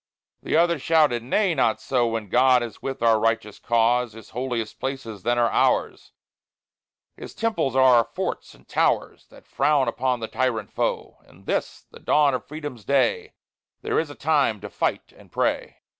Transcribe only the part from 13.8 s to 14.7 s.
There is a time